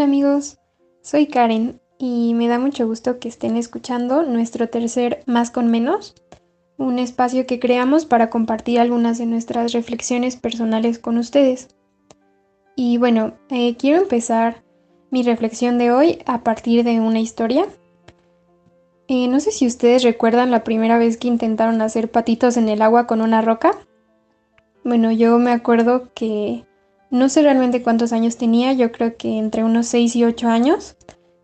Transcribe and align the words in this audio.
Amigos, 0.00 0.58
soy 1.02 1.26
Karen 1.26 1.78
y 1.98 2.32
me 2.32 2.48
da 2.48 2.58
mucho 2.58 2.86
gusto 2.86 3.18
que 3.18 3.28
estén 3.28 3.56
escuchando 3.56 4.22
nuestro 4.22 4.70
tercer 4.70 5.22
Más 5.26 5.50
con 5.50 5.70
Menos, 5.70 6.14
un 6.78 6.98
espacio 6.98 7.46
que 7.46 7.60
creamos 7.60 8.06
para 8.06 8.30
compartir 8.30 8.80
algunas 8.80 9.18
de 9.18 9.26
nuestras 9.26 9.72
reflexiones 9.72 10.36
personales 10.36 10.98
con 10.98 11.18
ustedes. 11.18 11.68
Y 12.76 12.96
bueno, 12.96 13.34
eh, 13.50 13.76
quiero 13.76 14.00
empezar 14.00 14.62
mi 15.10 15.22
reflexión 15.22 15.76
de 15.76 15.92
hoy 15.92 16.18
a 16.24 16.42
partir 16.42 16.82
de 16.82 16.98
una 16.98 17.20
historia. 17.20 17.66
Eh, 19.06 19.28
no 19.28 19.38
sé 19.38 19.52
si 19.52 19.66
ustedes 19.66 20.02
recuerdan 20.02 20.50
la 20.50 20.64
primera 20.64 20.96
vez 20.96 21.18
que 21.18 21.28
intentaron 21.28 21.82
hacer 21.82 22.10
patitos 22.10 22.56
en 22.56 22.70
el 22.70 22.80
agua 22.80 23.06
con 23.06 23.20
una 23.20 23.42
roca. 23.42 23.72
Bueno, 24.82 25.12
yo 25.12 25.38
me 25.38 25.52
acuerdo 25.52 26.08
que 26.14 26.64
no 27.10 27.28
sé 27.28 27.42
realmente 27.42 27.82
cuántos 27.82 28.12
años 28.12 28.36
tenía, 28.36 28.72
yo 28.72 28.92
creo 28.92 29.16
que 29.16 29.38
entre 29.38 29.64
unos 29.64 29.86
6 29.88 30.16
y 30.16 30.24
8 30.24 30.48
años. 30.48 30.96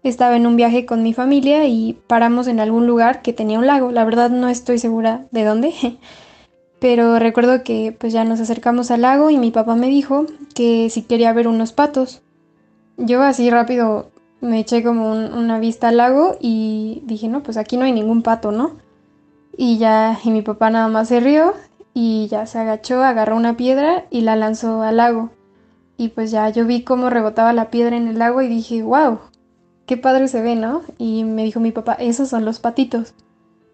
Estaba 0.03 0.37
en 0.37 0.47
un 0.47 0.55
viaje 0.55 0.87
con 0.87 1.03
mi 1.03 1.13
familia 1.13 1.67
y 1.67 1.99
paramos 2.07 2.47
en 2.47 2.61
algún 2.61 2.87
lugar 2.87 3.23
que 3.23 3.33
tenía 3.33 3.59
un 3.59 3.67
lago. 3.67 3.91
La 3.91 4.05
verdad 4.05 4.31
no 4.31 4.49
estoy 4.49 4.79
segura 4.79 5.27
de 5.33 5.45
dónde, 5.45 5.75
pero 6.81 7.19
recuerdo 7.19 7.65
que 7.65 7.95
pues 7.99 8.13
ya 8.13 8.25
nos 8.25 8.39
acercamos 8.39 8.93
al 8.93 9.03
lago 9.03 9.31
y 9.31 9.39
mi 9.39 9.51
papá 9.51 9.75
me 9.75 9.89
dijo 9.89 10.27
que 10.55 10.89
si 10.91 11.03
quería 11.03 11.33
ver 11.33 11.49
unos 11.49 11.73
patos. 11.73 12.23
Yo 12.97 13.23
así 13.23 13.51
rápido 13.51 14.11
me 14.41 14.61
eché 14.61 14.85
como 14.85 15.11
una 15.11 15.59
vista 15.59 15.89
al 15.89 15.97
lago 15.97 16.37
y 16.41 17.03
dije, 17.05 17.27
no, 17.27 17.43
pues 17.43 17.57
aquí 17.57 17.77
no 17.77 17.85
hay 17.85 17.93
ningún 17.93 18.23
pato, 18.23 18.53
¿no? 18.53 18.77
Y 19.57 19.79
ya, 19.79 20.19
y 20.23 20.31
mi 20.31 20.43
papá 20.43 20.71
nada 20.71 20.87
más 20.87 21.09
se 21.09 21.19
rió 21.19 21.55
y 21.95 22.29
ya 22.29 22.47
se 22.47 22.59
agachó, 22.59 23.03
agarró 23.03 23.37
una 23.37 23.57
piedra 23.57 24.05
y 24.11 24.21
la 24.21 24.37
lanzó 24.37 24.83
al 24.83 24.99
lago. 24.99 25.31
Y 25.97 26.09
pues 26.09 26.31
ya 26.31 26.49
yo 26.51 26.67
vi 26.67 26.83
cómo 26.83 27.11
rebotaba 27.11 27.53
la 27.53 27.71
piedra 27.71 27.97
en 27.97 28.09
el 28.09 28.21
agua 28.21 28.45
y 28.45 28.49
dije, 28.49 28.83
wow, 28.83 29.19
qué 29.87 29.97
padre 29.97 30.29
se 30.29 30.43
ve, 30.43 30.57
¿no? 30.57 30.83
Y 30.99 31.25
me 31.25 31.45
dijo 31.45 31.61
mi 31.61 31.73
papá, 31.73 31.95
esos 31.95 32.29
son 32.29 32.45
los 32.45 32.59
patitos. 32.61 33.15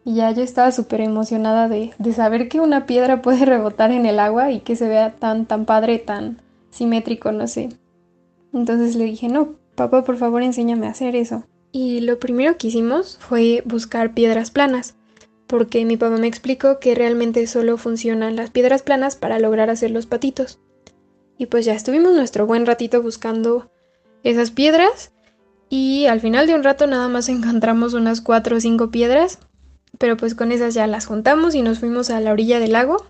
Y 0.05 0.15
ya 0.15 0.31
yo 0.33 0.43
estaba 0.43 0.73
súper 0.73 1.01
emocionada 1.01 1.69
de, 1.69 1.93
de, 1.99 2.13
saber 2.13 2.49
que 2.49 2.61
una 2.61 2.87
piedra 2.87 3.23
puede 3.23 3.45
rebotar 3.47 3.91
en 3.91 4.07
el 4.07 4.19
agua 4.19 4.51
y 4.51 4.61
que 4.61 4.77
se 4.77 4.89
vea 4.89 5.13
tan, 5.13 5.47
tan 5.47 5.65
padre, 5.65 5.99
tan 5.99 6.41
simétrico, 6.71 7.33
no 7.33 7.47
sé. 7.47 7.71
Entonces 8.53 8.97
le 8.97 9.05
dije, 9.05 9.29
no, 9.29 9.55
papá, 9.75 10.05
por 10.05 10.17
favor, 10.17 10.43
enséñame 10.43 10.87
a 10.87 10.91
hacer 10.91 11.17
eso. 11.17 11.45
Y 11.71 12.01
lo 12.01 12.19
primero 12.19 12.57
que 12.59 12.69
hicimos 12.69 13.17
fue 13.19 13.63
buscar 13.65 14.13
piedras 14.13 14.51
planas, 14.51 14.95
porque 15.47 15.85
mi 15.85 15.97
papá 15.97 16.17
me 16.19 16.27
explicó 16.27 16.79
que 16.81 16.95
realmente 16.95 17.47
solo 17.47 17.79
funcionan 17.79 18.37
las 18.37 18.51
piedras 18.51 18.83
planas 18.83 19.17
para 19.17 19.39
lograr 19.39 19.71
hacer 19.71 19.91
los 19.91 20.07
patitos. 20.07 20.59
Y 21.39 21.47
pues 21.47 21.65
ya 21.65 21.75
estuvimos 21.75 22.15
nuestro 22.15 22.47
buen 22.47 22.67
ratito 22.67 23.03
buscando 23.03 23.71
esas 24.23 24.51
piedras 24.51 25.13
y 25.69 26.07
al 26.07 26.21
final 26.21 26.47
de 26.47 26.55
un 26.55 26.63
rato 26.63 26.87
nada 26.87 27.09
más 27.09 27.29
encontramos 27.31 27.95
unas 27.95 28.21
cuatro 28.21 28.57
o 28.57 28.61
cinco 28.61 28.91
piedras, 28.91 29.39
pero 29.99 30.17
pues 30.17 30.35
con 30.35 30.53
esas 30.53 30.75
ya 30.75 30.87
las 30.87 31.07
juntamos 31.07 31.55
y 31.55 31.63
nos 31.63 31.79
fuimos 31.79 32.11
a 32.11 32.21
la 32.21 32.33
orilla 32.33 32.61
del 32.61 32.73
lago 32.73 33.07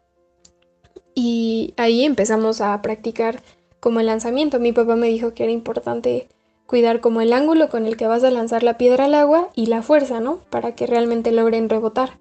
y 1.14 1.74
ahí 1.76 2.04
empezamos 2.04 2.60
a 2.60 2.80
practicar 2.82 3.42
como 3.80 4.00
el 4.00 4.06
lanzamiento. 4.06 4.60
Mi 4.60 4.72
papá 4.72 4.96
me 4.96 5.08
dijo 5.08 5.34
que 5.34 5.44
era 5.44 5.52
importante 5.52 6.28
cuidar 6.66 7.00
como 7.00 7.20
el 7.20 7.32
ángulo 7.32 7.68
con 7.68 7.86
el 7.86 7.96
que 7.96 8.06
vas 8.06 8.24
a 8.24 8.30
lanzar 8.30 8.62
la 8.62 8.78
piedra 8.78 9.04
al 9.06 9.14
agua 9.14 9.50
y 9.54 9.66
la 9.66 9.82
fuerza, 9.82 10.20
¿no? 10.20 10.38
Para 10.48 10.74
que 10.74 10.86
realmente 10.86 11.32
logren 11.32 11.68
rebotar. 11.68 12.18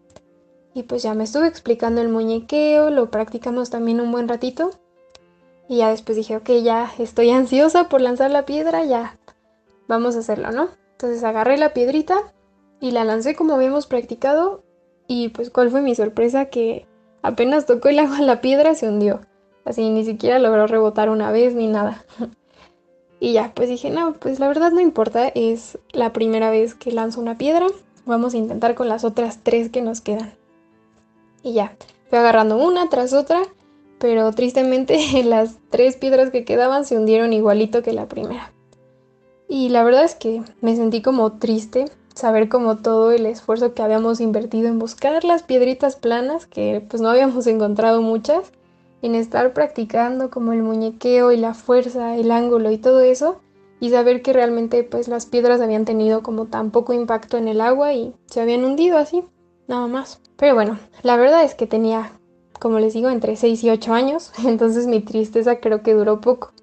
Y 0.73 0.83
pues 0.83 1.03
ya 1.03 1.13
me 1.13 1.23
estuve 1.23 1.47
explicando 1.47 2.01
el 2.01 2.09
muñequeo, 2.09 2.89
lo 2.89 3.11
practicamos 3.11 3.69
también 3.69 4.01
un 4.01 4.11
buen 4.11 4.27
ratito 4.27 4.71
y 5.71 5.77
ya 5.77 5.89
después 5.89 6.17
dije, 6.17 6.35
ok, 6.35 6.49
ya 6.61 6.91
estoy 6.99 7.29
ansiosa 7.29 7.87
por 7.87 8.01
lanzar 8.01 8.29
la 8.29 8.45
piedra, 8.45 8.83
ya 8.83 9.17
vamos 9.87 10.17
a 10.17 10.19
hacerlo, 10.19 10.51
¿no? 10.51 10.67
Entonces 10.91 11.23
agarré 11.23 11.57
la 11.57 11.71
piedrita 11.71 12.33
y 12.81 12.91
la 12.91 13.05
lancé 13.05 13.37
como 13.37 13.53
habíamos 13.53 13.87
practicado 13.87 14.65
y 15.07 15.29
pues 15.29 15.49
cuál 15.49 15.71
fue 15.71 15.81
mi 15.81 15.95
sorpresa 15.95 16.47
que 16.47 16.85
apenas 17.21 17.67
tocó 17.67 17.87
el 17.87 17.99
agua 17.99 18.19
la 18.19 18.41
piedra 18.41 18.75
se 18.75 18.89
hundió. 18.89 19.21
Así 19.63 19.89
ni 19.89 20.03
siquiera 20.03 20.39
logró 20.39 20.67
rebotar 20.67 21.09
una 21.09 21.31
vez 21.31 21.55
ni 21.55 21.67
nada. 21.67 22.03
y 23.21 23.31
ya, 23.31 23.53
pues 23.55 23.69
dije, 23.69 23.91
no, 23.91 24.15
pues 24.15 24.41
la 24.41 24.49
verdad 24.49 24.73
no 24.73 24.81
importa, 24.81 25.29
es 25.29 25.79
la 25.93 26.11
primera 26.11 26.49
vez 26.49 26.75
que 26.75 26.91
lanzo 26.91 27.21
una 27.21 27.37
piedra. 27.37 27.67
Vamos 28.05 28.33
a 28.33 28.37
intentar 28.37 28.75
con 28.75 28.89
las 28.89 29.05
otras 29.05 29.39
tres 29.41 29.69
que 29.69 29.81
nos 29.81 30.01
quedan. 30.01 30.33
Y 31.43 31.53
ya, 31.53 31.77
fui 32.09 32.19
agarrando 32.19 32.57
una 32.57 32.89
tras 32.89 33.13
otra 33.13 33.43
pero 34.01 34.31
tristemente 34.33 34.97
las 35.23 35.59
tres 35.69 35.95
piedras 35.95 36.31
que 36.31 36.43
quedaban 36.43 36.83
se 36.83 36.97
hundieron 36.97 37.31
igualito 37.31 37.83
que 37.83 37.93
la 37.93 38.07
primera. 38.07 38.51
Y 39.47 39.69
la 39.69 39.83
verdad 39.83 40.03
es 40.03 40.15
que 40.15 40.41
me 40.59 40.75
sentí 40.75 41.01
como 41.01 41.33
triste 41.33 41.85
saber 42.15 42.49
como 42.49 42.77
todo 42.77 43.11
el 43.11 43.25
esfuerzo 43.25 43.73
que 43.73 43.83
habíamos 43.83 44.19
invertido 44.19 44.67
en 44.67 44.79
buscar 44.79 45.23
las 45.23 45.43
piedritas 45.43 45.95
planas, 45.95 46.47
que 46.47 46.83
pues 46.89 47.01
no 47.01 47.09
habíamos 47.09 47.45
encontrado 47.47 48.01
muchas, 48.01 48.51
en 49.03 49.15
estar 49.15 49.53
practicando 49.53 50.29
como 50.29 50.51
el 50.51 50.63
muñequeo 50.63 51.31
y 51.31 51.37
la 51.37 51.53
fuerza, 51.53 52.15
el 52.17 52.31
ángulo 52.31 52.71
y 52.71 52.77
todo 52.77 53.01
eso, 53.01 53.39
y 53.79 53.91
saber 53.91 54.21
que 54.21 54.33
realmente 54.33 54.83
pues 54.83 55.07
las 55.07 55.25
piedras 55.25 55.61
habían 55.61 55.85
tenido 55.85 56.23
como 56.23 56.45
tan 56.45 56.71
poco 56.71 56.93
impacto 56.93 57.37
en 57.37 57.47
el 57.47 57.61
agua 57.61 57.93
y 57.93 58.13
se 58.25 58.41
habían 58.41 58.63
hundido 58.63 58.97
así, 58.97 59.23
nada 59.67 59.87
más. 59.87 60.21
Pero 60.37 60.55
bueno, 60.55 60.79
la 61.03 61.17
verdad 61.17 61.43
es 61.43 61.55
que 61.55 61.67
tenía 61.67 62.11
como 62.61 62.77
les 62.77 62.93
digo, 62.93 63.09
entre 63.09 63.35
6 63.35 63.63
y 63.63 63.71
8 63.71 63.91
años, 63.91 64.31
entonces 64.45 64.85
mi 64.85 65.01
tristeza 65.01 65.55
creo 65.59 65.81
que 65.81 65.95
duró 65.95 66.21
poco. 66.21 66.53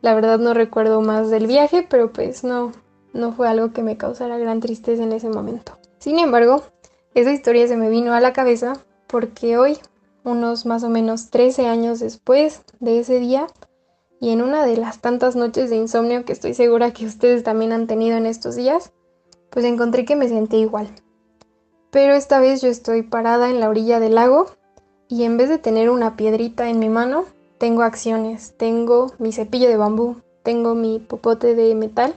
La 0.00 0.14
verdad 0.14 0.38
no 0.38 0.54
recuerdo 0.54 1.00
más 1.02 1.30
del 1.30 1.48
viaje, 1.48 1.84
pero 1.90 2.12
pues 2.12 2.44
no, 2.44 2.70
no 3.12 3.32
fue 3.32 3.48
algo 3.48 3.72
que 3.72 3.82
me 3.82 3.96
causara 3.96 4.38
gran 4.38 4.60
tristeza 4.60 5.02
en 5.02 5.10
ese 5.10 5.28
momento. 5.28 5.76
Sin 5.98 6.20
embargo, 6.20 6.62
esa 7.14 7.32
historia 7.32 7.66
se 7.66 7.76
me 7.76 7.90
vino 7.90 8.14
a 8.14 8.20
la 8.20 8.32
cabeza 8.32 8.74
porque 9.08 9.58
hoy, 9.58 9.78
unos 10.22 10.64
más 10.64 10.84
o 10.84 10.90
menos 10.90 11.30
13 11.30 11.66
años 11.66 11.98
después 11.98 12.62
de 12.78 13.00
ese 13.00 13.18
día, 13.18 13.48
y 14.20 14.30
en 14.30 14.42
una 14.42 14.64
de 14.64 14.76
las 14.76 15.00
tantas 15.00 15.34
noches 15.34 15.70
de 15.70 15.76
insomnio 15.76 16.24
que 16.24 16.34
estoy 16.34 16.54
segura 16.54 16.92
que 16.92 17.04
ustedes 17.04 17.42
también 17.42 17.72
han 17.72 17.88
tenido 17.88 18.16
en 18.16 18.26
estos 18.26 18.54
días, 18.54 18.92
pues 19.50 19.64
encontré 19.64 20.04
que 20.04 20.14
me 20.14 20.28
sentí 20.28 20.58
igual. 20.58 20.88
Pero 21.90 22.14
esta 22.14 22.38
vez 22.38 22.62
yo 22.62 22.68
estoy 22.68 23.02
parada 23.02 23.50
en 23.50 23.58
la 23.58 23.68
orilla 23.68 23.98
del 23.98 24.14
lago 24.14 24.46
y 25.08 25.24
en 25.24 25.36
vez 25.36 25.48
de 25.48 25.58
tener 25.58 25.90
una 25.90 26.16
piedrita 26.16 26.68
en 26.68 26.78
mi 26.78 26.88
mano, 26.88 27.24
tengo 27.58 27.82
acciones. 27.82 28.54
Tengo 28.56 29.12
mi 29.18 29.32
cepillo 29.32 29.68
de 29.68 29.76
bambú, 29.76 30.16
tengo 30.42 30.74
mi 30.74 30.98
popote 30.98 31.54
de 31.54 31.74
metal. 31.74 32.14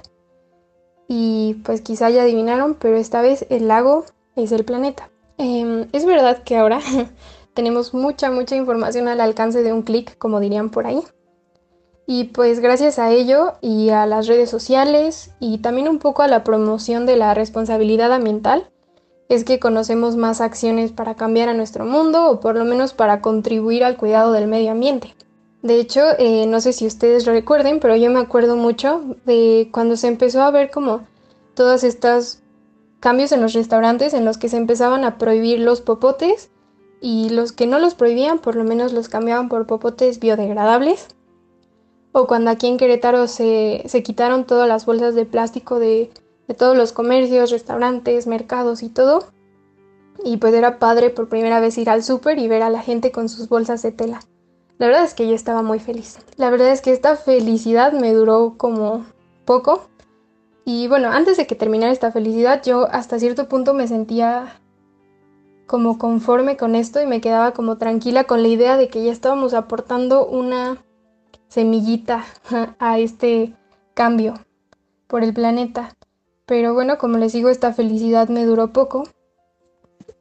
Y 1.07 1.55
pues 1.65 1.81
quizá 1.81 2.09
ya 2.09 2.23
adivinaron, 2.23 2.75
pero 2.75 2.97
esta 2.97 3.21
vez 3.21 3.45
el 3.49 3.67
lago 3.67 4.05
es 4.35 4.51
el 4.51 4.63
planeta. 4.63 5.09
Em, 5.37 5.87
es 5.91 6.05
verdad 6.05 6.43
que 6.43 6.57
ahora 6.57 6.79
tenemos 7.53 7.93
mucha, 7.93 8.31
mucha 8.31 8.55
información 8.55 9.07
al 9.07 9.21
alcance 9.21 9.63
de 9.63 9.73
un 9.73 9.81
clic, 9.81 10.17
como 10.17 10.39
dirían 10.39 10.69
por 10.69 10.85
ahí. 10.85 11.01
Y 12.05 12.25
pues 12.25 12.59
gracias 12.59 12.99
a 12.99 13.11
ello 13.11 13.53
y 13.61 13.89
a 13.89 14.05
las 14.05 14.27
redes 14.27 14.49
sociales 14.49 15.31
y 15.39 15.59
también 15.59 15.87
un 15.87 15.99
poco 15.99 16.23
a 16.23 16.27
la 16.27 16.43
promoción 16.43 17.05
de 17.05 17.15
la 17.15 17.33
responsabilidad 17.33 18.11
ambiental, 18.11 18.69
es 19.31 19.45
que 19.45 19.61
conocemos 19.61 20.17
más 20.17 20.41
acciones 20.41 20.91
para 20.91 21.15
cambiar 21.15 21.47
a 21.47 21.53
nuestro 21.53 21.85
mundo 21.85 22.29
o 22.29 22.41
por 22.41 22.57
lo 22.57 22.65
menos 22.65 22.93
para 22.93 23.21
contribuir 23.21 23.85
al 23.85 23.95
cuidado 23.95 24.33
del 24.33 24.45
medio 24.45 24.71
ambiente. 24.71 25.15
De 25.61 25.79
hecho, 25.79 26.01
eh, 26.19 26.45
no 26.47 26.59
sé 26.59 26.73
si 26.73 26.85
ustedes 26.85 27.25
lo 27.25 27.31
recuerden, 27.31 27.79
pero 27.79 27.95
yo 27.95 28.11
me 28.11 28.19
acuerdo 28.19 28.57
mucho 28.57 29.15
de 29.25 29.69
cuando 29.71 29.95
se 29.95 30.09
empezó 30.09 30.41
a 30.41 30.51
ver 30.51 30.69
como 30.69 31.07
todos 31.53 31.85
estos 31.85 32.39
cambios 32.99 33.31
en 33.31 33.41
los 33.41 33.53
restaurantes 33.53 34.13
en 34.13 34.25
los 34.25 34.37
que 34.37 34.49
se 34.49 34.57
empezaban 34.57 35.05
a 35.05 35.17
prohibir 35.17 35.59
los 35.59 35.79
popotes 35.79 36.49
y 36.99 37.29
los 37.29 37.53
que 37.53 37.67
no 37.67 37.79
los 37.79 37.95
prohibían 37.95 38.39
por 38.39 38.57
lo 38.57 38.65
menos 38.65 38.91
los 38.91 39.07
cambiaban 39.07 39.47
por 39.47 39.65
popotes 39.65 40.19
biodegradables. 40.19 41.07
O 42.11 42.27
cuando 42.27 42.51
aquí 42.51 42.67
en 42.67 42.75
Querétaro 42.75 43.27
se, 43.27 43.83
se 43.85 44.03
quitaron 44.03 44.43
todas 44.43 44.67
las 44.67 44.85
bolsas 44.85 45.15
de 45.15 45.25
plástico 45.25 45.79
de 45.79 46.11
de 46.47 46.53
todos 46.53 46.75
los 46.75 46.93
comercios, 46.93 47.51
restaurantes, 47.51 48.27
mercados 48.27 48.83
y 48.83 48.89
todo. 48.89 49.25
Y 50.23 50.37
pues 50.37 50.53
era 50.53 50.79
padre 50.79 51.09
por 51.09 51.29
primera 51.29 51.59
vez 51.59 51.77
ir 51.77 51.89
al 51.89 52.03
súper 52.03 52.39
y 52.39 52.47
ver 52.47 52.61
a 52.61 52.69
la 52.69 52.81
gente 52.81 53.11
con 53.11 53.29
sus 53.29 53.49
bolsas 53.49 53.81
de 53.81 53.91
tela. 53.91 54.19
La 54.77 54.87
verdad 54.87 55.03
es 55.03 55.13
que 55.13 55.27
yo 55.27 55.35
estaba 55.35 55.61
muy 55.61 55.79
feliz. 55.79 56.17
La 56.37 56.49
verdad 56.49 56.71
es 56.71 56.81
que 56.81 56.91
esta 56.91 57.15
felicidad 57.15 57.93
me 57.93 58.13
duró 58.13 58.55
como 58.57 59.05
poco. 59.45 59.87
Y 60.65 60.87
bueno, 60.87 61.09
antes 61.09 61.37
de 61.37 61.47
que 61.47 61.55
terminara 61.55 61.91
esta 61.91 62.11
felicidad, 62.11 62.61
yo 62.63 62.87
hasta 62.91 63.19
cierto 63.19 63.47
punto 63.47 63.73
me 63.73 63.87
sentía 63.87 64.59
como 65.67 65.97
conforme 65.97 66.57
con 66.57 66.75
esto 66.75 67.01
y 67.01 67.05
me 67.05 67.21
quedaba 67.21 67.53
como 67.53 67.77
tranquila 67.77 68.25
con 68.25 68.41
la 68.41 68.49
idea 68.49 68.75
de 68.75 68.89
que 68.89 69.03
ya 69.05 69.11
estábamos 69.11 69.53
aportando 69.53 70.27
una 70.27 70.83
semillita 71.47 72.25
a 72.79 72.99
este 72.99 73.55
cambio 73.93 74.33
por 75.07 75.23
el 75.23 75.33
planeta. 75.33 75.95
Pero 76.51 76.73
bueno, 76.73 76.97
como 76.97 77.17
les 77.17 77.31
digo, 77.31 77.47
esta 77.47 77.71
felicidad 77.71 78.27
me 78.27 78.43
duró 78.43 78.73
poco. 78.73 79.03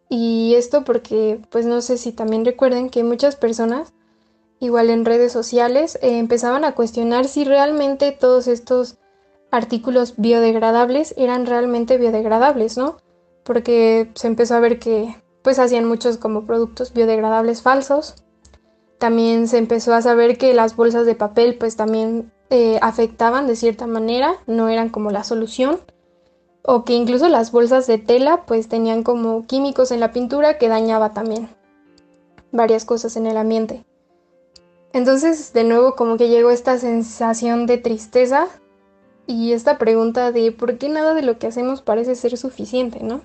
Y 0.09 0.55
esto 0.55 0.85
porque, 0.85 1.41
pues 1.51 1.67
no 1.67 1.81
sé 1.83 1.99
si 1.99 2.13
también 2.13 2.45
recuerden 2.45 2.89
que 2.89 3.03
muchas 3.03 3.35
personas, 3.35 3.93
igual 4.61 4.91
en 4.91 5.05
redes 5.05 5.33
sociales, 5.33 5.99
eh, 6.03 6.19
empezaban 6.19 6.65
a 6.65 6.77
cuestionar 6.77 7.27
si 7.27 7.43
realmente 7.43 8.13
todos 8.13 8.47
estos 8.47 8.97
artículos 9.51 10.15
biodegradables 10.19 11.15
eran 11.17 11.47
realmente 11.47 11.99
biodegradables, 11.99 12.79
¿no? 12.79 12.99
Porque 13.43 14.13
se 14.15 14.29
empezó 14.29 14.55
a 14.55 14.61
ver 14.61 14.79
que 14.79 15.17
pues 15.43 15.59
hacían 15.59 15.85
muchos 15.85 16.17
como 16.17 16.47
productos 16.47 16.93
biodegradables 16.93 17.61
falsos. 17.61 18.23
También 18.99 19.49
se 19.49 19.59
empezó 19.59 19.95
a 19.95 20.03
saber 20.03 20.39
que 20.39 20.55
las 20.55 20.77
bolsas 20.77 21.07
de 21.07 21.17
papel 21.17 21.59
pues 21.59 21.75
también 21.75 22.33
eh, 22.51 22.79
afectaban 22.83 23.49
de 23.49 23.57
cierta 23.57 23.89
manera, 23.89 24.37
no 24.47 24.69
eran 24.69 24.91
como 24.91 25.11
la 25.11 25.25
solución. 25.25 25.81
O 26.63 26.85
que 26.85 26.93
incluso 26.93 27.29
las 27.29 27.53
bolsas 27.53 27.87
de 27.87 27.99
tela 27.99 28.45
pues 28.47 28.69
tenían 28.69 29.03
como 29.03 29.47
químicos 29.47 29.91
en 29.91 30.01
la 30.01 30.13
pintura 30.13 30.59
que 30.59 30.69
dañaba 30.69 31.13
también 31.13 31.49
varias 32.53 32.85
cosas 32.85 33.17
en 33.17 33.27
el 33.27 33.37
ambiente. 33.37 33.85
Entonces, 34.93 35.53
de 35.53 35.65
nuevo, 35.65 35.95
como 35.95 36.17
que 36.17 36.29
llegó 36.29 36.51
esta 36.51 36.79
sensación 36.79 37.67
de 37.67 37.79
tristeza 37.79 38.49
y 39.27 39.53
esta 39.53 39.79
pregunta 39.79 40.33
de 40.33 40.51
por 40.51 40.79
qué 40.79 40.89
nada 40.89 41.15
de 41.15 41.23
lo 41.23 41.39
que 41.39 41.47
hacemos 41.47 41.83
parece 41.83 42.17
ser 42.17 42.37
suficiente, 42.37 43.01
¿no? 43.01 43.21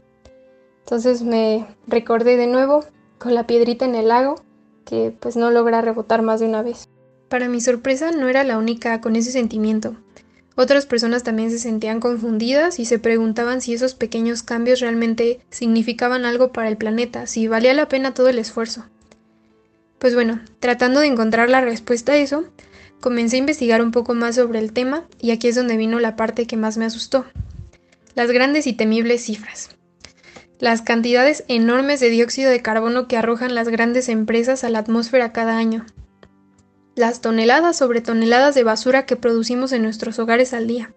Entonces 0.84 1.24
me 1.24 1.66
recordé 1.88 2.38
de 2.38 2.46
nuevo 2.46 2.86
con 3.18 3.34
la 3.34 3.48
piedrita 3.48 3.86
en 3.86 3.96
el 3.96 4.10
lago 4.10 4.36
que 4.86 5.16
pues 5.20 5.36
no 5.36 5.50
logra 5.50 5.82
rebotar 5.82 6.22
más 6.22 6.40
de 6.40 6.46
una 6.46 6.62
vez. 6.62 6.88
Para 7.28 7.50
mi 7.50 7.60
sorpresa 7.60 8.12
no 8.12 8.28
era 8.30 8.44
la 8.44 8.60
única 8.60 9.02
con 9.02 9.16
ese 9.16 9.32
sentimiento. 9.32 9.96
Otras 10.56 10.86
personas 10.86 11.24
también 11.24 11.52
se 11.52 11.60
sentían 11.60 12.00
confundidas 12.00 12.80
y 12.80 12.86
se 12.86 12.98
preguntaban 12.98 13.60
si 13.60 13.74
esos 13.74 13.94
pequeños 13.94 14.42
cambios 14.42 14.80
realmente 14.80 15.42
significaban 15.50 16.24
algo 16.24 16.54
para 16.54 16.70
el 16.70 16.78
planeta, 16.78 17.28
si 17.28 17.48
valía 17.50 17.74
la 17.74 17.90
pena 17.90 18.14
todo 18.14 18.30
el 18.30 18.40
esfuerzo. 18.40 18.86
Pues 20.00 20.16
bueno, 20.16 20.40
tratando 20.60 21.02
de 21.02 21.08
encontrar 21.08 21.50
la 21.50 21.62
respuesta 21.62 22.14
a 22.14 22.18
eso, 22.18 22.46
comencé 23.02 23.36
a 23.36 23.40
investigar 23.40 23.82
un 23.82 23.92
poco 23.92 24.14
más 24.14 24.36
sobre 24.36 24.60
el 24.60 24.72
tema 24.72 25.04
y 25.20 25.32
aquí 25.32 25.50
es 25.50 25.56
donde 25.56 25.76
vino 25.76 26.00
la 26.00 26.16
parte 26.16 26.48
que 26.48 26.58
más 26.58 26.78
me 26.78 26.86
asustó. 26.86 27.26
Las 28.14 28.32
grandes 28.32 28.66
y 28.66 28.74
temibles 28.74 29.26
cifras. 29.26 29.72
Las 30.60 30.82
cantidades 30.82 31.44
enormes 31.50 32.00
de 32.00 32.10
dióxido 32.10 32.50
de 32.50 32.62
carbono 32.62 33.10
que 33.10 33.18
arrojan 33.18 33.56
las 33.56 33.68
grandes 33.68 34.08
empresas 34.08 34.64
a 34.64 34.70
la 34.70 34.80
atmósfera 34.80 35.34
cada 35.34 35.58
año. 35.58 35.86
Las 36.96 37.22
toneladas 37.22 37.78
sobre 37.78 38.02
toneladas 38.02 38.56
de 38.56 38.64
basura 38.64 39.06
que 39.06 39.16
producimos 39.16 39.72
en 39.72 39.84
nuestros 39.84 40.18
hogares 40.18 40.54
al 40.54 40.68
día. 40.68 40.94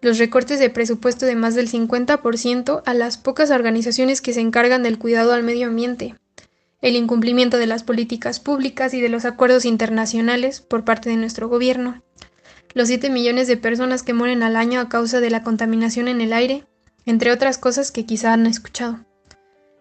Los 0.00 0.18
recortes 0.18 0.60
de 0.60 0.70
presupuesto 0.70 1.26
de 1.26 1.34
más 1.34 1.54
del 1.54 1.68
50% 1.68 2.82
a 2.84 2.94
las 2.94 3.16
pocas 3.16 3.50
organizaciones 3.50 4.20
que 4.20 4.32
se 4.32 4.40
encargan 4.40 4.82
del 4.82 4.98
cuidado 4.98 5.32
al 5.32 5.42
medio 5.42 5.66
ambiente 5.66 6.14
el 6.80 6.94
incumplimiento 6.94 7.58
de 7.58 7.66
las 7.66 7.82
políticas 7.82 8.40
públicas 8.40 8.94
y 8.94 9.00
de 9.00 9.08
los 9.08 9.24
acuerdos 9.24 9.64
internacionales 9.64 10.60
por 10.60 10.84
parte 10.84 11.10
de 11.10 11.16
nuestro 11.16 11.48
gobierno, 11.48 12.02
los 12.74 12.88
7 12.88 13.10
millones 13.10 13.48
de 13.48 13.56
personas 13.56 14.02
que 14.02 14.14
mueren 14.14 14.42
al 14.42 14.56
año 14.56 14.80
a 14.80 14.88
causa 14.88 15.20
de 15.20 15.30
la 15.30 15.42
contaminación 15.42 16.06
en 16.06 16.20
el 16.20 16.32
aire, 16.32 16.64
entre 17.04 17.32
otras 17.32 17.58
cosas 17.58 17.90
que 17.90 18.06
quizá 18.06 18.32
han 18.32 18.46
escuchado. 18.46 19.00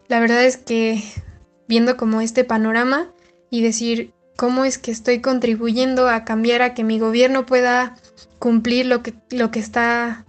La 0.08 0.20
verdad 0.20 0.44
es 0.46 0.58
que 0.58 1.04
viendo 1.68 1.98
como 1.98 2.22
este 2.22 2.44
panorama 2.44 3.12
y 3.50 3.62
decir 3.62 4.14
cómo 4.38 4.63
es 4.63 4.78
que 4.78 4.92
estoy 4.92 5.19
contribuyendo 5.19 6.07
a 6.07 6.24
cambiar 6.24 6.62
a 6.62 6.74
que 6.74 6.86
mi 6.86 7.00
gobierno 7.00 7.45
pueda 7.45 7.95
cumplir 8.39 8.86
lo 8.86 9.04
que, 9.04 9.13
lo 9.31 9.51
que 9.51 9.60
está 9.60 10.25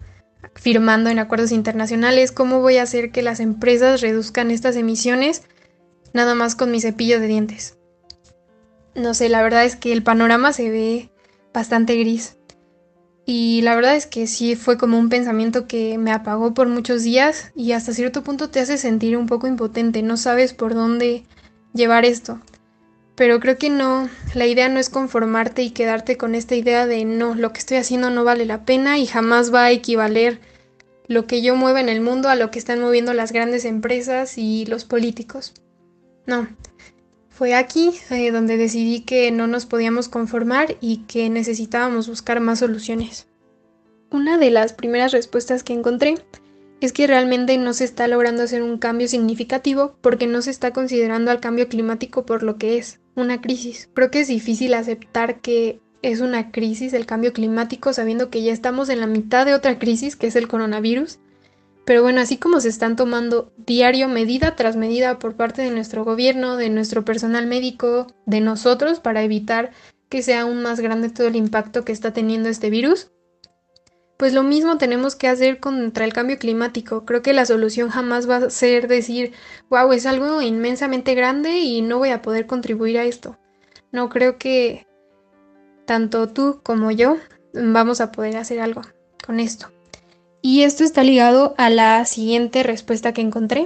firmando 0.54 1.10
en 1.10 1.20
acuerdos 1.20 1.52
internacionales, 1.52 2.32
cómo 2.32 2.60
voy 2.60 2.78
a 2.78 2.82
hacer 2.82 3.12
que 3.12 3.22
las 3.22 3.38
empresas 3.38 4.00
reduzcan 4.00 4.50
estas 4.50 4.74
emisiones, 4.74 5.42
nada 6.12 6.34
más 6.34 6.56
con 6.56 6.72
mi 6.72 6.80
cepillo 6.80 7.20
de 7.20 7.28
dientes. 7.28 7.76
No 8.94 9.14
sé, 9.14 9.28
la 9.28 9.42
verdad 9.42 9.64
es 9.64 9.76
que 9.76 9.92
el 9.92 10.02
panorama 10.02 10.52
se 10.52 10.70
ve 10.70 11.10
bastante 11.52 11.94
gris. 11.96 12.36
Y 13.26 13.60
la 13.60 13.76
verdad 13.76 13.94
es 13.94 14.06
que 14.06 14.26
sí 14.26 14.56
fue 14.56 14.78
como 14.78 14.98
un 14.98 15.10
pensamiento 15.10 15.66
que 15.66 15.98
me 15.98 16.12
apagó 16.12 16.54
por 16.54 16.66
muchos 16.66 17.02
días 17.02 17.52
y 17.54 17.72
hasta 17.72 17.92
cierto 17.92 18.24
punto 18.24 18.48
te 18.48 18.58
hace 18.58 18.78
sentir 18.78 19.18
un 19.18 19.26
poco 19.26 19.46
impotente, 19.46 20.02
no 20.02 20.16
sabes 20.16 20.54
por 20.54 20.72
dónde 20.72 21.24
llevar 21.74 22.06
esto. 22.06 22.40
Pero 23.18 23.40
creo 23.40 23.58
que 23.58 23.68
no, 23.68 24.08
la 24.32 24.46
idea 24.46 24.68
no 24.68 24.78
es 24.78 24.90
conformarte 24.90 25.62
y 25.62 25.70
quedarte 25.70 26.16
con 26.16 26.36
esta 26.36 26.54
idea 26.54 26.86
de 26.86 27.04
no, 27.04 27.34
lo 27.34 27.52
que 27.52 27.58
estoy 27.58 27.78
haciendo 27.78 28.10
no 28.10 28.22
vale 28.22 28.46
la 28.46 28.64
pena 28.64 28.96
y 28.96 29.06
jamás 29.06 29.52
va 29.52 29.64
a 29.64 29.72
equivaler 29.72 30.40
lo 31.08 31.26
que 31.26 31.42
yo 31.42 31.56
mueva 31.56 31.80
en 31.80 31.88
el 31.88 32.00
mundo 32.00 32.28
a 32.28 32.36
lo 32.36 32.52
que 32.52 32.60
están 32.60 32.80
moviendo 32.80 33.12
las 33.14 33.32
grandes 33.32 33.64
empresas 33.64 34.38
y 34.38 34.66
los 34.66 34.84
políticos. 34.84 35.52
No, 36.26 36.46
fue 37.28 37.56
aquí 37.56 37.92
eh, 38.10 38.30
donde 38.30 38.56
decidí 38.56 39.00
que 39.00 39.32
no 39.32 39.48
nos 39.48 39.66
podíamos 39.66 40.08
conformar 40.08 40.76
y 40.80 40.98
que 41.08 41.28
necesitábamos 41.28 42.08
buscar 42.08 42.38
más 42.38 42.60
soluciones. 42.60 43.26
Una 44.12 44.38
de 44.38 44.52
las 44.52 44.74
primeras 44.74 45.10
respuestas 45.10 45.64
que 45.64 45.72
encontré 45.72 46.14
es 46.80 46.92
que 46.92 47.06
realmente 47.06 47.56
no 47.58 47.72
se 47.72 47.84
está 47.84 48.08
logrando 48.08 48.42
hacer 48.42 48.62
un 48.62 48.78
cambio 48.78 49.08
significativo 49.08 49.96
porque 50.00 50.26
no 50.26 50.42
se 50.42 50.50
está 50.50 50.72
considerando 50.72 51.30
al 51.30 51.40
cambio 51.40 51.68
climático 51.68 52.24
por 52.24 52.42
lo 52.42 52.56
que 52.56 52.78
es, 52.78 53.00
una 53.14 53.40
crisis. 53.40 53.90
Creo 53.94 54.10
que 54.10 54.20
es 54.20 54.28
difícil 54.28 54.74
aceptar 54.74 55.40
que 55.40 55.80
es 56.02 56.20
una 56.20 56.52
crisis 56.52 56.92
el 56.92 57.06
cambio 57.06 57.32
climático 57.32 57.92
sabiendo 57.92 58.30
que 58.30 58.42
ya 58.42 58.52
estamos 58.52 58.88
en 58.88 59.00
la 59.00 59.06
mitad 59.06 59.44
de 59.44 59.54
otra 59.54 59.78
crisis 59.78 60.14
que 60.14 60.28
es 60.28 60.36
el 60.36 60.46
coronavirus 60.46 61.18
pero 61.88 62.02
bueno, 62.02 62.20
así 62.20 62.36
como 62.36 62.60
se 62.60 62.68
están 62.68 62.96
tomando 62.96 63.50
diario 63.56 64.08
medida 64.08 64.56
tras 64.56 64.76
medida 64.76 65.18
por 65.18 65.36
parte 65.36 65.62
de 65.62 65.70
nuestro 65.70 66.04
gobierno, 66.04 66.58
de 66.58 66.68
nuestro 66.68 67.02
personal 67.02 67.46
médico, 67.46 68.08
de 68.26 68.42
nosotros 68.42 69.00
para 69.00 69.22
evitar 69.22 69.70
que 70.10 70.22
sea 70.22 70.42
aún 70.42 70.60
más 70.60 70.80
grande 70.80 71.08
todo 71.08 71.28
el 71.28 71.36
impacto 71.36 71.86
que 71.86 71.92
está 71.92 72.12
teniendo 72.12 72.50
este 72.50 72.68
virus, 72.68 73.10
pues 74.18 74.32
lo 74.32 74.42
mismo 74.42 74.78
tenemos 74.78 75.14
que 75.14 75.28
hacer 75.28 75.60
contra 75.60 76.04
el 76.04 76.12
cambio 76.12 76.38
climático. 76.38 77.04
Creo 77.04 77.22
que 77.22 77.32
la 77.32 77.46
solución 77.46 77.88
jamás 77.88 78.28
va 78.28 78.36
a 78.36 78.50
ser 78.50 78.88
decir, 78.88 79.32
wow, 79.70 79.92
es 79.92 80.06
algo 80.06 80.42
inmensamente 80.42 81.14
grande 81.14 81.58
y 81.60 81.82
no 81.82 81.98
voy 81.98 82.10
a 82.10 82.20
poder 82.20 82.46
contribuir 82.46 82.98
a 82.98 83.04
esto. 83.04 83.38
No 83.92 84.08
creo 84.08 84.36
que 84.36 84.88
tanto 85.86 86.28
tú 86.28 86.60
como 86.64 86.90
yo 86.90 87.16
vamos 87.54 88.00
a 88.00 88.10
poder 88.10 88.36
hacer 88.36 88.60
algo 88.60 88.82
con 89.24 89.38
esto. 89.38 89.70
Y 90.42 90.62
esto 90.62 90.82
está 90.82 91.04
ligado 91.04 91.54
a 91.56 91.70
la 91.70 92.04
siguiente 92.04 92.64
respuesta 92.64 93.12
que 93.12 93.20
encontré. 93.20 93.64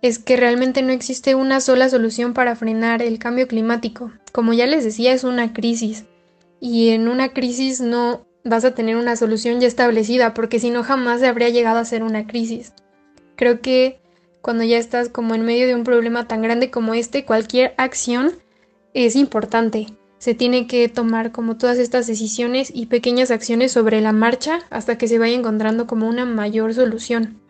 Es 0.00 0.18
que 0.18 0.36
realmente 0.36 0.80
no 0.80 0.92
existe 0.92 1.34
una 1.34 1.60
sola 1.60 1.90
solución 1.90 2.32
para 2.32 2.56
frenar 2.56 3.02
el 3.02 3.18
cambio 3.18 3.46
climático. 3.48 4.12
Como 4.32 4.54
ya 4.54 4.66
les 4.66 4.82
decía, 4.82 5.12
es 5.12 5.24
una 5.24 5.52
crisis. 5.52 6.04
Y 6.58 6.88
en 6.90 7.06
una 7.06 7.34
crisis 7.34 7.82
no 7.82 8.26
vas 8.44 8.64
a 8.64 8.74
tener 8.74 8.96
una 8.96 9.16
solución 9.16 9.60
ya 9.60 9.66
establecida, 9.66 10.34
porque 10.34 10.60
si 10.60 10.70
no 10.70 10.84
jamás 10.84 11.20
se 11.20 11.26
habría 11.26 11.48
llegado 11.48 11.78
a 11.78 11.84
ser 11.84 12.02
una 12.02 12.26
crisis. 12.26 12.72
Creo 13.36 13.60
que 13.60 14.00
cuando 14.42 14.64
ya 14.64 14.78
estás 14.78 15.08
como 15.08 15.34
en 15.34 15.42
medio 15.42 15.66
de 15.66 15.74
un 15.74 15.84
problema 15.84 16.28
tan 16.28 16.42
grande 16.42 16.70
como 16.70 16.94
este, 16.94 17.24
cualquier 17.24 17.74
acción 17.78 18.32
es 18.92 19.16
importante 19.16 19.88
se 20.24 20.32
tiene 20.32 20.66
que 20.66 20.88
tomar 20.88 21.32
como 21.32 21.58
todas 21.58 21.76
estas 21.76 22.06
decisiones 22.06 22.72
y 22.74 22.86
pequeñas 22.86 23.30
acciones 23.30 23.72
sobre 23.72 24.00
la 24.00 24.14
marcha 24.14 24.60
hasta 24.70 24.96
que 24.96 25.06
se 25.06 25.18
vaya 25.18 25.34
encontrando 25.34 25.86
como 25.86 26.08
una 26.08 26.24
mayor 26.24 26.72
solución. 26.72 27.42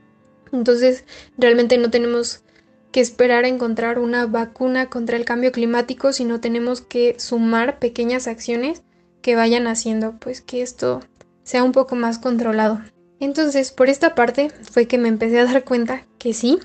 Entonces, 0.51 1.05
realmente 1.39 1.79
no 1.79 1.91
tenemos 1.91 2.43
que 2.91 3.01
esperar 3.01 3.45
a 3.45 3.49
encontrar 3.49 4.01
una 4.01 4.27
vacuna 4.27 4.91
contra 4.91 5.17
el 5.17 5.25
cambio 5.25 5.53
climático, 5.53 6.13
sino 6.13 6.41
tenemos 6.41 6.81
que 6.81 7.15
sumar 7.17 7.79
pequeñas 7.79 8.27
acciones 8.27 8.83
que 9.25 9.37
vayan 9.37 9.67
haciendo 9.67 10.13
pues 10.21 10.43
que 10.43 10.61
esto 10.61 11.01
sea 11.45 11.65
un 11.65 11.73
poco 11.73 11.97
más 11.97 12.19
controlado. 12.19 12.83
Entonces, 13.21 13.73
por 13.73 13.89
esta 13.89 14.15
parte 14.15 14.51
fue 14.51 14.87
que 14.87 14.99
me 14.99 15.09
empecé 15.09 15.41
a 15.41 15.47
dar 15.47 15.65
cuenta 15.65 16.05
que 16.19 16.35
sí, 16.35 16.59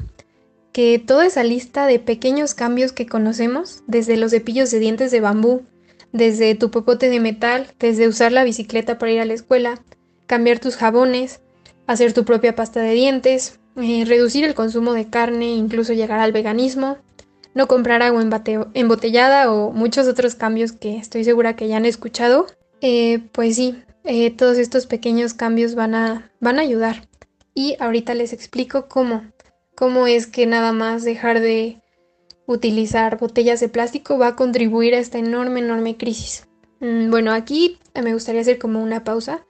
que 0.73 0.99
toda 0.99 1.25
esa 1.25 1.41
lista 1.41 1.87
de 1.87 1.99
pequeños 1.99 2.55
cambios 2.55 2.91
que 2.91 3.07
conocemos, 3.07 3.81
desde 3.87 4.17
los 4.17 4.31
cepillos 4.31 4.71
de 4.71 4.79
dientes 4.79 5.09
de 5.09 5.21
bambú, 5.21 5.61
desde 6.11 6.53
tu 6.53 6.69
popote 6.69 7.09
de 7.09 7.21
metal, 7.21 7.67
desde 7.79 8.09
usar 8.09 8.33
la 8.33 8.43
bicicleta 8.43 8.99
para 8.99 9.13
ir 9.13 9.21
a 9.21 9.25
la 9.25 9.35
escuela, 9.35 9.81
cambiar 10.27 10.59
tus 10.59 10.75
jabones, 10.75 11.39
hacer 11.87 12.11
tu 12.11 12.25
propia 12.25 12.57
pasta 12.57 12.81
de 12.81 12.91
dientes, 12.91 13.61
eh, 13.77 14.03
reducir 14.05 14.43
el 14.43 14.53
consumo 14.53 14.91
de 14.91 15.09
carne, 15.09 15.53
incluso 15.53 15.93
llegar 15.93 16.19
al 16.19 16.33
veganismo, 16.33 16.97
no 17.53 17.67
comprar 17.67 18.01
agua 18.01 18.23
embotellada 18.73 19.51
o 19.51 19.71
muchos 19.71 20.07
otros 20.07 20.35
cambios 20.35 20.71
que 20.71 20.97
estoy 20.97 21.23
segura 21.23 21.55
que 21.55 21.67
ya 21.67 21.77
han 21.77 21.85
escuchado, 21.85 22.47
eh, 22.81 23.19
pues 23.31 23.55
sí, 23.55 23.83
eh, 24.03 24.31
todos 24.31 24.57
estos 24.57 24.85
pequeños 24.85 25.33
cambios 25.33 25.75
van 25.75 25.95
a, 25.95 26.31
van 26.39 26.59
a 26.59 26.61
ayudar. 26.61 27.07
Y 27.53 27.75
ahorita 27.79 28.13
les 28.13 28.33
explico 28.33 28.87
cómo, 28.87 29.23
cómo 29.75 30.07
es 30.07 30.27
que 30.27 30.45
nada 30.45 30.71
más 30.71 31.03
dejar 31.03 31.39
de 31.39 31.81
utilizar 32.45 33.19
botellas 33.19 33.59
de 33.59 33.69
plástico 33.69 34.17
va 34.17 34.27
a 34.27 34.35
contribuir 34.35 34.95
a 34.95 34.99
esta 34.99 35.17
enorme, 35.17 35.59
enorme 35.59 35.97
crisis. 35.97 36.47
Mm, 36.79 37.09
bueno, 37.11 37.31
aquí 37.31 37.77
me 37.93 38.13
gustaría 38.13 38.41
hacer 38.41 38.57
como 38.57 38.81
una 38.81 39.03
pausa 39.03 39.45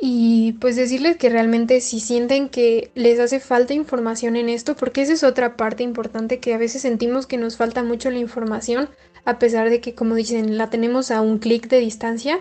y 0.00 0.52
pues 0.54 0.76
decirles 0.76 1.18
que 1.18 1.28
realmente 1.28 1.80
si 1.82 2.00
sienten 2.00 2.48
que 2.48 2.90
les 2.94 3.20
hace 3.20 3.38
falta 3.38 3.74
información 3.74 4.34
en 4.36 4.48
esto, 4.48 4.74
porque 4.74 5.02
esa 5.02 5.12
es 5.12 5.22
otra 5.22 5.56
parte 5.56 5.82
importante 5.82 6.40
que 6.40 6.54
a 6.54 6.58
veces 6.58 6.82
sentimos 6.82 7.26
que 7.26 7.36
nos 7.36 7.58
falta 7.58 7.82
mucho 7.82 8.10
la 8.10 8.18
información, 8.18 8.88
a 9.26 9.38
pesar 9.38 9.68
de 9.68 9.82
que 9.82 9.94
como 9.94 10.14
dicen 10.14 10.56
la 10.56 10.70
tenemos 10.70 11.10
a 11.10 11.20
un 11.20 11.38
clic 11.38 11.68
de 11.68 11.80
distancia, 11.80 12.40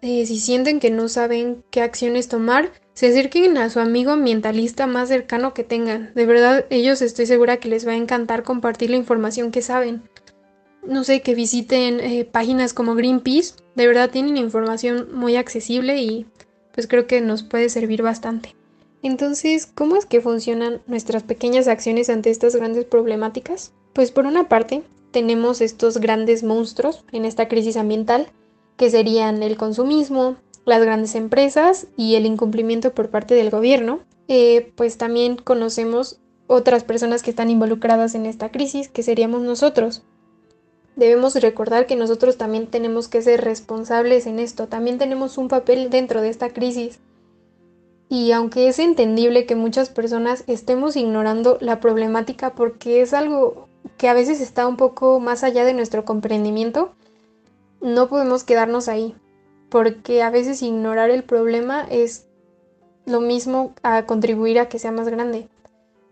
eh, 0.00 0.24
si 0.26 0.38
sienten 0.38 0.80
que 0.80 0.90
no 0.90 1.08
saben 1.08 1.62
qué 1.70 1.82
acciones 1.82 2.28
tomar, 2.28 2.72
se 2.94 3.08
acerquen 3.08 3.58
a 3.58 3.68
su 3.68 3.80
amigo 3.80 4.12
ambientalista 4.12 4.86
más 4.86 5.08
cercano 5.08 5.52
que 5.52 5.64
tengan. 5.64 6.12
De 6.14 6.26
verdad, 6.26 6.64
ellos 6.70 7.02
estoy 7.02 7.26
segura 7.26 7.58
que 7.58 7.68
les 7.68 7.86
va 7.86 7.92
a 7.92 7.96
encantar 7.96 8.42
compartir 8.42 8.90
la 8.90 8.96
información 8.96 9.50
que 9.50 9.62
saben. 9.62 10.02
No 10.86 11.04
sé, 11.04 11.22
que 11.22 11.34
visiten 11.34 12.00
eh, 12.00 12.24
páginas 12.24 12.74
como 12.74 12.94
Greenpeace. 12.94 13.54
De 13.74 13.86
verdad 13.86 14.10
tienen 14.10 14.36
información 14.36 15.08
muy 15.12 15.36
accesible 15.36 15.96
y 16.02 16.26
pues 16.74 16.86
creo 16.86 17.06
que 17.06 17.20
nos 17.20 17.42
puede 17.42 17.68
servir 17.68 18.02
bastante. 18.02 18.54
Entonces, 19.02 19.66
¿cómo 19.66 19.96
es 19.96 20.06
que 20.06 20.20
funcionan 20.20 20.80
nuestras 20.86 21.22
pequeñas 21.22 21.68
acciones 21.68 22.10
ante 22.10 22.30
estas 22.30 22.56
grandes 22.56 22.84
problemáticas? 22.84 23.72
Pues 23.92 24.10
por 24.10 24.26
una 24.26 24.48
parte, 24.48 24.82
tenemos 25.10 25.60
estos 25.60 25.98
grandes 25.98 26.42
monstruos 26.42 27.04
en 27.12 27.24
esta 27.24 27.46
crisis 27.46 27.76
ambiental, 27.76 28.28
que 28.76 28.90
serían 28.90 29.42
el 29.42 29.56
consumismo, 29.56 30.36
las 30.64 30.82
grandes 30.82 31.14
empresas 31.14 31.86
y 31.96 32.16
el 32.16 32.26
incumplimiento 32.26 32.94
por 32.94 33.10
parte 33.10 33.34
del 33.34 33.50
gobierno. 33.50 34.00
Eh, 34.26 34.72
pues 34.74 34.96
también 34.96 35.36
conocemos 35.36 36.18
otras 36.46 36.82
personas 36.82 37.22
que 37.22 37.30
están 37.30 37.50
involucradas 37.50 38.14
en 38.14 38.26
esta 38.26 38.50
crisis, 38.50 38.88
que 38.88 39.02
seríamos 39.02 39.42
nosotros. 39.42 40.02
Debemos 40.96 41.34
recordar 41.34 41.86
que 41.86 41.96
nosotros 41.96 42.36
también 42.36 42.68
tenemos 42.68 43.08
que 43.08 43.20
ser 43.20 43.42
responsables 43.42 44.26
en 44.26 44.38
esto, 44.38 44.68
también 44.68 44.98
tenemos 44.98 45.38
un 45.38 45.48
papel 45.48 45.90
dentro 45.90 46.22
de 46.22 46.28
esta 46.28 46.50
crisis. 46.50 47.00
Y 48.08 48.30
aunque 48.32 48.68
es 48.68 48.78
entendible 48.78 49.46
que 49.46 49.56
muchas 49.56 49.88
personas 49.88 50.44
estemos 50.46 50.94
ignorando 50.94 51.58
la 51.60 51.80
problemática 51.80 52.54
porque 52.54 53.02
es 53.02 53.12
algo 53.12 53.68
que 53.96 54.08
a 54.08 54.14
veces 54.14 54.40
está 54.40 54.66
un 54.66 54.76
poco 54.76 55.18
más 55.18 55.42
allá 55.42 55.64
de 55.64 55.74
nuestro 55.74 56.04
comprendimiento, 56.04 56.92
no 57.80 58.08
podemos 58.08 58.44
quedarnos 58.44 58.88
ahí, 58.88 59.16
porque 59.68 60.22
a 60.22 60.30
veces 60.30 60.62
ignorar 60.62 61.10
el 61.10 61.24
problema 61.24 61.86
es 61.90 62.26
lo 63.04 63.20
mismo 63.20 63.74
a 63.82 64.06
contribuir 64.06 64.58
a 64.58 64.68
que 64.68 64.78
sea 64.78 64.92
más 64.92 65.08
grande. 65.08 65.48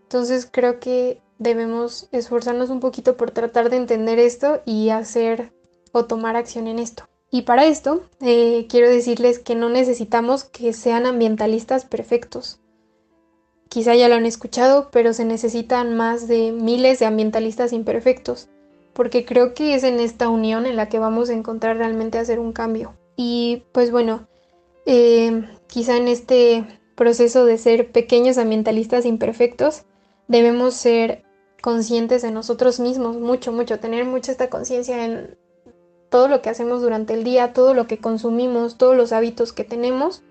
Entonces 0.03 0.47
creo 0.51 0.79
que 0.79 1.21
debemos 1.43 2.07
esforzarnos 2.11 2.69
un 2.69 2.79
poquito 2.79 3.17
por 3.17 3.31
tratar 3.31 3.69
de 3.69 3.77
entender 3.77 4.17
esto 4.17 4.61
y 4.65 4.89
hacer 4.89 5.53
o 5.91 6.05
tomar 6.05 6.35
acción 6.35 6.67
en 6.67 6.79
esto. 6.79 7.07
Y 7.29 7.43
para 7.43 7.65
esto 7.65 8.03
eh, 8.21 8.67
quiero 8.69 8.89
decirles 8.89 9.39
que 9.39 9.55
no 9.55 9.69
necesitamos 9.69 10.43
que 10.43 10.73
sean 10.73 11.05
ambientalistas 11.05 11.85
perfectos. 11.85 12.59
Quizá 13.69 13.95
ya 13.95 14.07
lo 14.07 14.15
han 14.15 14.25
escuchado, 14.25 14.89
pero 14.91 15.13
se 15.13 15.25
necesitan 15.25 15.95
más 15.95 16.27
de 16.27 16.51
miles 16.51 16.99
de 16.99 17.07
ambientalistas 17.07 17.73
imperfectos, 17.73 18.49
porque 18.93 19.25
creo 19.25 19.55
que 19.55 19.73
es 19.73 19.83
en 19.83 19.99
esta 19.99 20.29
unión 20.29 20.67
en 20.67 20.75
la 20.75 20.89
que 20.89 20.99
vamos 20.99 21.29
a 21.29 21.33
encontrar 21.33 21.77
realmente 21.77 22.19
hacer 22.19 22.39
un 22.39 22.53
cambio. 22.53 22.95
Y 23.15 23.63
pues 23.71 23.89
bueno, 23.89 24.27
eh, 24.85 25.43
quizá 25.65 25.97
en 25.97 26.07
este 26.07 26.79
proceso 26.95 27.45
de 27.45 27.57
ser 27.57 27.91
pequeños 27.91 28.37
ambientalistas 28.37 29.05
imperfectos, 29.05 29.85
debemos 30.27 30.75
ser 30.75 31.23
conscientes 31.63 32.21
de 32.21 32.29
nosotros 32.29 32.81
mismos, 32.81 33.15
mucho, 33.15 33.53
mucho, 33.53 33.79
tener 33.79 34.03
mucha 34.03 34.33
esta 34.33 34.49
conciencia 34.49 35.05
en 35.05 35.37
todo 36.09 36.27
lo 36.27 36.41
que 36.41 36.49
hacemos 36.49 36.81
durante 36.81 37.13
el 37.13 37.23
día, 37.23 37.53
todo 37.53 37.73
lo 37.73 37.87
que 37.87 37.99
consumimos, 37.99 38.77
todos 38.77 38.97
los 38.97 39.13
hábitos 39.13 39.53
que 39.53 39.63
tenemos 39.63 40.23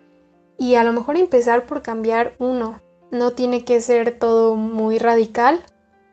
y 0.58 0.74
a 0.74 0.84
lo 0.84 0.92
mejor 0.92 1.16
empezar 1.16 1.64
por 1.64 1.80
cambiar 1.80 2.34
uno. 2.38 2.82
No 3.10 3.30
tiene 3.30 3.64
que 3.64 3.80
ser 3.80 4.18
todo 4.18 4.56
muy 4.56 4.98
radical 4.98 5.64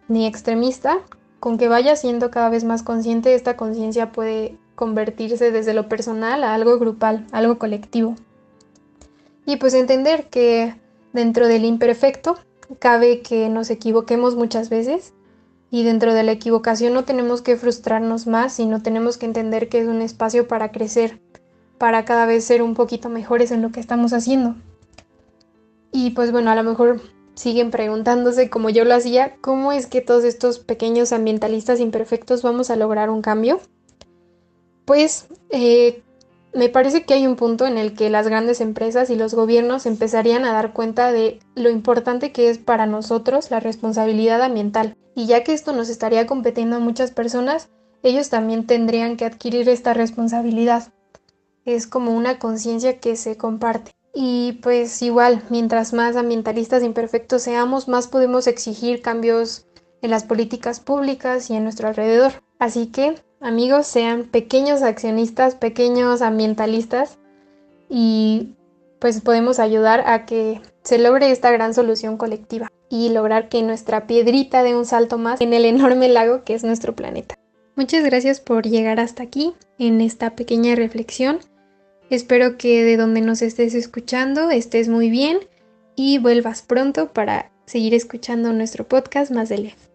ni 0.07 0.25
extremista. 0.25 0.99
Con 1.41 1.57
que 1.57 1.67
vaya 1.67 1.97
siendo 1.97 2.31
cada 2.31 2.49
vez 2.49 2.63
más 2.63 2.81
consciente, 2.81 3.35
esta 3.35 3.57
conciencia 3.57 4.13
puede 4.13 4.57
convertirse 4.75 5.51
desde 5.51 5.73
lo 5.73 5.89
personal 5.89 6.45
a 6.45 6.53
algo 6.53 6.79
grupal, 6.79 7.27
algo 7.33 7.59
colectivo. 7.59 8.15
Y 9.45 9.57
pues 9.57 9.73
entender 9.73 10.29
que 10.29 10.75
dentro 11.11 11.49
del 11.49 11.65
imperfecto 11.65 12.37
cabe 12.77 13.21
que 13.21 13.49
nos 13.49 13.69
equivoquemos 13.69 14.35
muchas 14.35 14.69
veces 14.69 15.13
y 15.71 15.83
dentro 15.83 16.13
de 16.13 16.23
la 16.23 16.31
equivocación 16.31 16.93
no 16.93 17.05
tenemos 17.05 17.41
que 17.41 17.57
frustrarnos 17.57 18.27
más, 18.27 18.53
sino 18.53 18.81
tenemos 18.81 19.17
que 19.17 19.25
entender 19.25 19.69
que 19.69 19.79
es 19.79 19.87
un 19.87 20.01
espacio 20.01 20.47
para 20.47 20.71
crecer, 20.71 21.19
para 21.77 22.05
cada 22.05 22.25
vez 22.25 22.43
ser 22.43 22.61
un 22.61 22.73
poquito 22.73 23.09
mejores 23.09 23.51
en 23.51 23.61
lo 23.61 23.71
que 23.71 23.79
estamos 23.79 24.13
haciendo. 24.13 24.55
Y 25.91 26.11
pues 26.11 26.31
bueno, 26.31 26.51
a 26.51 26.55
lo 26.55 26.63
mejor 26.63 27.01
siguen 27.35 27.71
preguntándose, 27.71 28.49
como 28.49 28.69
yo 28.69 28.83
lo 28.83 28.93
hacía, 28.93 29.35
¿cómo 29.41 29.71
es 29.71 29.87
que 29.87 30.01
todos 30.01 30.23
estos 30.23 30.59
pequeños 30.59 31.13
ambientalistas 31.13 31.79
imperfectos 31.79 32.41
vamos 32.41 32.69
a 32.69 32.75
lograr 32.75 33.09
un 33.09 33.21
cambio? 33.21 33.59
Pues 34.85 35.27
eh, 35.49 36.03
me 36.53 36.69
parece 36.69 37.03
que 37.03 37.13
hay 37.13 37.27
un 37.27 37.35
punto 37.35 37.67
en 37.67 37.77
el 37.77 37.93
que 37.93 38.09
las 38.09 38.27
grandes 38.27 38.61
empresas 38.61 39.09
y 39.09 39.15
los 39.15 39.33
gobiernos 39.33 39.85
empezarían 39.85 40.45
a 40.45 40.53
dar 40.53 40.73
cuenta 40.73 41.11
de 41.11 41.39
lo 41.55 41.69
importante 41.69 42.31
que 42.31 42.49
es 42.49 42.57
para 42.57 42.85
nosotros 42.85 43.51
la 43.51 43.59
responsabilidad 43.59 44.41
ambiental. 44.41 44.95
Y 45.15 45.27
ya 45.27 45.43
que 45.43 45.53
esto 45.53 45.73
nos 45.73 45.89
estaría 45.89 46.25
competiendo 46.25 46.77
a 46.77 46.79
muchas 46.79 47.11
personas, 47.11 47.69
ellos 48.03 48.29
también 48.29 48.65
tendrían 48.65 49.17
que 49.17 49.25
adquirir 49.25 49.69
esta 49.69 49.93
responsabilidad. 49.93 50.91
Es 51.65 51.87
como 51.87 52.15
una 52.15 52.39
conciencia 52.39 52.99
que 52.99 53.15
se 53.15 53.37
comparte. 53.37 53.91
Y 54.13 54.53
pues 54.63 55.01
igual, 55.01 55.43
mientras 55.49 55.93
más 55.93 56.15
ambientalistas 56.15 56.83
imperfectos 56.83 57.43
seamos, 57.43 57.87
más 57.87 58.07
podemos 58.07 58.47
exigir 58.47 59.01
cambios 59.01 59.67
en 60.01 60.09
las 60.09 60.23
políticas 60.23 60.79
públicas 60.79 61.49
y 61.49 61.55
en 61.55 61.63
nuestro 61.63 61.89
alrededor. 61.89 62.31
Así 62.57 62.87
que 62.87 63.15
amigos 63.41 63.87
sean 63.87 64.25
pequeños 64.25 64.81
accionistas, 64.81 65.55
pequeños 65.55 66.21
ambientalistas 66.21 67.17
y 67.89 68.55
pues 68.99 69.21
podemos 69.21 69.59
ayudar 69.59 70.03
a 70.05 70.25
que 70.25 70.61
se 70.83 70.99
logre 70.99 71.31
esta 71.31 71.51
gran 71.51 71.73
solución 71.73 72.17
colectiva 72.17 72.71
y 72.89 73.09
lograr 73.09 73.49
que 73.49 73.61
nuestra 73.61 74.07
piedrita 74.07 74.63
dé 74.63 74.75
un 74.75 74.85
salto 74.85 75.17
más 75.17 75.41
en 75.41 75.53
el 75.53 75.65
enorme 75.65 76.09
lago 76.09 76.43
que 76.43 76.53
es 76.53 76.63
nuestro 76.63 76.95
planeta. 76.95 77.35
Muchas 77.75 78.03
gracias 78.03 78.41
por 78.41 78.67
llegar 78.67 78.99
hasta 78.99 79.23
aquí 79.23 79.53
en 79.77 80.01
esta 80.01 80.35
pequeña 80.35 80.75
reflexión. 80.75 81.39
Espero 82.09 82.57
que 82.57 82.83
de 82.83 82.97
donde 82.97 83.21
nos 83.21 83.41
estés 83.41 83.73
escuchando 83.73 84.49
estés 84.49 84.89
muy 84.89 85.09
bien 85.09 85.39
y 85.95 86.17
vuelvas 86.17 86.61
pronto 86.61 87.13
para 87.13 87.51
seguir 87.65 87.93
escuchando 87.93 88.51
nuestro 88.51 88.85
podcast 88.87 89.31
más 89.31 89.47
de 89.47 89.59
lejos. 89.59 89.88